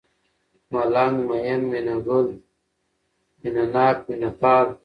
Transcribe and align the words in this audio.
ملنگ، 0.71 1.15
مين، 1.27 1.61
مينه 1.71 1.95
گل، 2.07 2.27
مينه 3.39 3.63
ناک، 3.73 3.97
مينه 4.07 4.29
پال 4.39 4.67